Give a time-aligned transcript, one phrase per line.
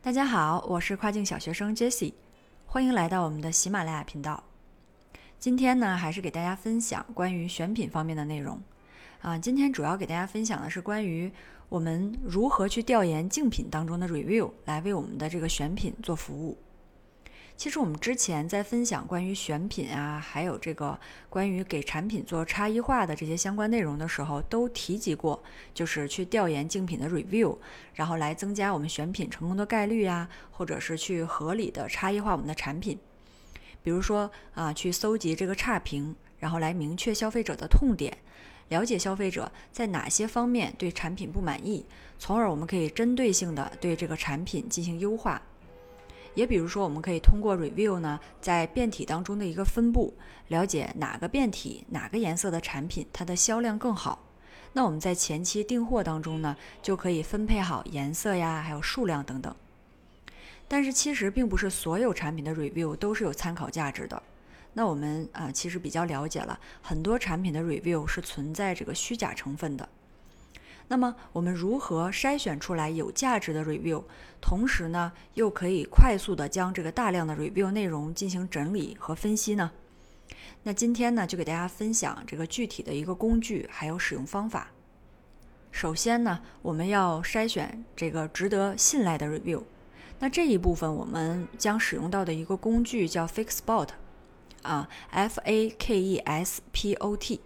[0.00, 2.12] 大家好，我是跨境小学生 Jessie，
[2.66, 4.44] 欢迎来到我们的喜马拉雅频道。
[5.40, 8.62] 今天呢，还是给大家分享关于选品方面的内容
[9.20, 9.36] 啊。
[9.36, 11.30] 今天主要给大家分享的是关于
[11.68, 16.56] 我们如何去调研竞品当中的 review，来为我们的这个选品做服务。
[17.58, 20.96] 其实我们之前在分享关于选品啊，还有这个
[21.28, 25.42] 关于给产品做差异化的这些相关内容的时候，都提及过，
[25.74, 27.58] 就是去调研竞品的 review，
[27.94, 32.96] 然后来增加我们选品成功的概率呀，或者是去合理的差异化我们的产品。
[33.82, 38.16] 比如说啊，去搜集这个差评，然后来明确消费者的痛点，
[38.68, 41.84] 了解消费者在哪些方面对产品不满意，
[42.20, 45.42] 从而我们可以针对性的对这个产品进行优化。
[46.38, 50.14] 也比如说，我们可以通过 review 呢，在变体当中的一个分布，
[50.46, 54.24] 了解哪个变体、哪个颜色的产品它的销量更好。
[54.72, 59.52] 那我们在前期订货当中呢，就可以分配好颜色呀，还有数量等等。
[60.68, 64.22] 但是其实并不是所有产品的 review 都是有参考价值的。
[64.74, 69.88] 那我们啊，其实比较了解了很多产品的 review 是存在这个虚假成分的。
[70.88, 74.02] 那么我们如何筛选出来有价值的 review，
[74.40, 79.70] 同时呢，又可以快速的将这个大量的 review 内容进行整理和分析呢？
[80.62, 84.68] 那今天呢，就给大家分享这个具体的一个工具还有使用方法。
[85.70, 89.62] 首先呢，我们要筛选这个值得信赖的 review。
[90.18, 93.90] 那这一部分我们将使用到的一个工具叫 Fakespot，
[94.62, 97.40] 啊，F A K E S P O T。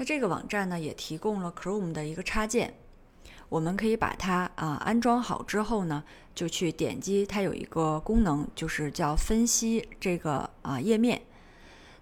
[0.00, 2.72] 那这个网站呢，也提供了 Chrome 的一个插件，
[3.50, 6.02] 我们可以把它啊安装好之后呢，
[6.34, 11.20] 就去点击它有一个功能，就是叫分析这个啊页面。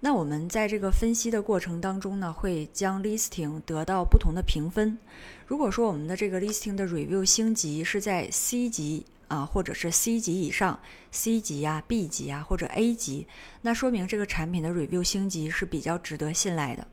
[0.00, 4.98] 那我们在这个分析的过程当中呢，会将 listing 得到不同的评分。
[5.46, 10.78] 如果说我们的这个 listing 的 review 星级是在 C 级啊，或者是 C 级以上
[11.10, 13.26] ，C 级啊、B 级啊或者 A 级，
[13.62, 16.86] 那说明这个产品的 review 星级是比较值得信赖的。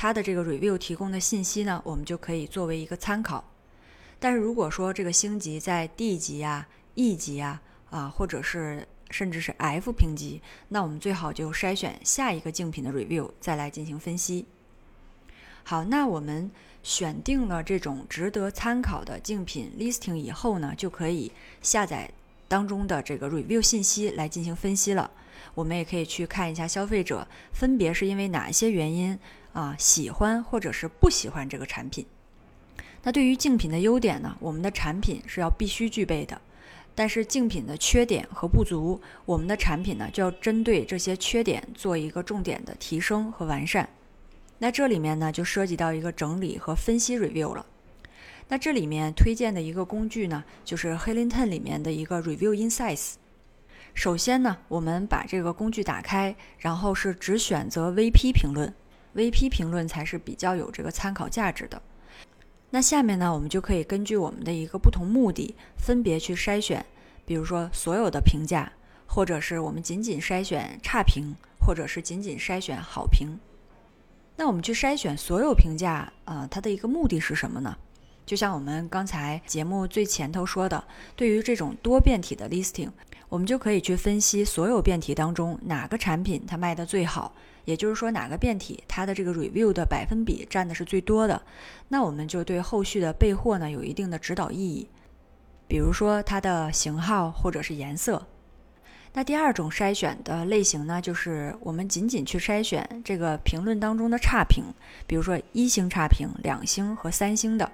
[0.00, 3.44] 它的这个 review 提供的信息呢，我们就可以作为一个参考。
[4.18, 14.46] 但是如果说这个星级在 D 级啊、E 级啊啊，或者是甚至是 F 评级，那我们最好就筛选下一个竞品的 review 再来进行分析。
[15.64, 16.50] 好，那我们
[16.82, 22.10] 选定了这种值得参考的竞品 listing 以后呢，就可以下载
[22.48, 25.10] 当中的这个 review 信息来进行分析了。
[25.54, 29.18] 我们也可以去看一下消费者分别是因为哪些原因。
[29.52, 32.06] 啊，喜欢或者是不喜欢这个产品。
[33.02, 34.36] 那对于竞品的优点呢？
[34.40, 36.40] 我们的产品是要必须具备的。
[36.94, 43.88] 但是竞品的缺点和不足，我们的产品呢就要针对这些缺点做一个重点的提升和完善。
[44.58, 47.64] 那这里面呢就涉及到一个整理和分析 review 了。
[48.48, 53.14] 那这里面推荐的一个工具呢，就是 h e l i n t o n 里面的一个 Review Insights。
[53.94, 58.74] 首先呢，我们把这个工具打开，然后是只选择 VP 评论。
[59.14, 61.80] VP 评论才是比较有这个参考价值的。
[62.70, 66.84] 那下面呢，我们就可以根据我们的一个不同目的，分别去筛选，
[67.24, 68.72] 比如说所有的评价，
[69.06, 73.38] 或者是我们仅仅筛选差评，或者是仅仅筛选好评。
[74.36, 77.76] 那我们去筛选所有评价，呃，它的一个目的是什么呢？
[78.24, 80.84] 就像我们刚才节目最前头说的，
[81.16, 82.90] 对于这种多变体的 listing，
[83.30, 87.34] 我们就可以去分析所有变体当中哪个产品它卖的最好。
[87.64, 91.40] 也就是说，哪个变体它的这个 review 的百分比占的是最多的，
[91.88, 94.88] 那我们就对后续的备货呢有一定的指导意义。
[95.68, 98.26] 比如说它的型号或者是颜色。
[99.12, 104.64] 那第二种筛选的类型呢，就是我们仅仅去筛选这个评论当中的差评，
[105.06, 107.70] 比如说一星差评、两星和三星的。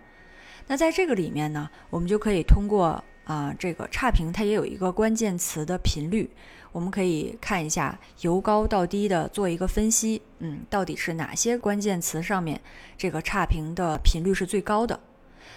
[0.66, 6.31] 那在这个里面呢，我们就可以通过啊这个差评，它也有一个关键词的频率。
[6.72, 12.60] 我们可以看一下由高到低的做一个分析，嗯，到底是哪些关键词上面
[12.98, 15.00] 这个差评的频率是最高的？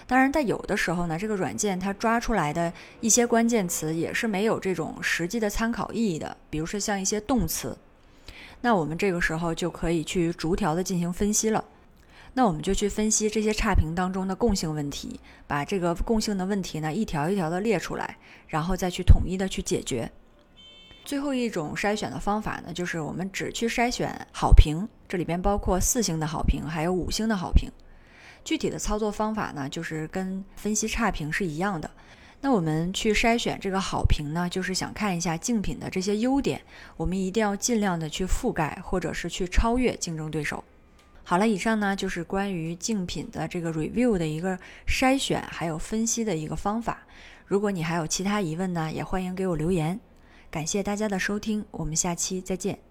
[0.06, 7.76] 当然，在有的时候呢，这个软件它抓出来的一些关键词也是没有这种实际的参考意义的，比如说像一些动词，
[8.62, 11.62] 那我们这个时候就可以去逐条的进行分析了。
[12.34, 18.16] 那我们就去分析这些差评当中的共性问题，把这个共性的问题呢一条一条的列出来，
[18.46, 20.10] 然后再去统一的去解决。
[21.04, 27.68] 最后一种筛选的方法呢，就是我们只去筛选好评，这里边包括四星的好评，还有五星的好评。
[28.44, 31.90] 具体的操作方法呢，就是跟分析差评是一样的。
[32.42, 36.62] 那我们去筛选这个好评呢，就是想看一下竞品的这些优点，
[36.96, 40.62] 我们一定要尽量的去覆盖，或者是去超越竞争对手。
[41.22, 47.06] 好了，以上呢就是关于竞品的这个 review 的一个筛选还有分析的一个方法。
[47.46, 50.00] 如果你还有其他疑问呢，也欢迎给我留言。
[50.50, 52.89] 感谢大家的收听，我们下期再见。